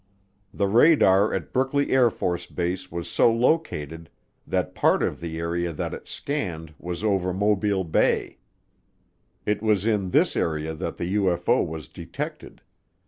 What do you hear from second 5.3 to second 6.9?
area that it scanned